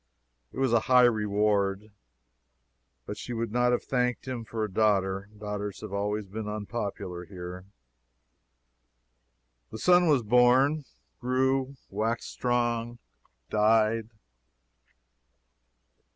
It 0.51 0.57
was 0.57 0.73
a 0.73 0.79
high 0.89 1.03
reward 1.05 1.91
but 3.05 3.17
she 3.19 3.33
would 3.33 3.51
not 3.51 3.71
have 3.71 3.83
thanked 3.83 4.27
him 4.27 4.43
for 4.43 4.63
a 4.63 4.71
daughter 4.71 5.29
daughters 5.37 5.81
have 5.81 5.93
always 5.93 6.25
been 6.25 6.47
unpopular 6.47 7.25
here. 7.25 7.65
The 9.69 9.77
son 9.77 10.07
was 10.07 10.23
born, 10.23 10.85
grew, 11.19 11.75
waxed 11.91 12.31
strong, 12.31 12.97
died. 13.51 14.09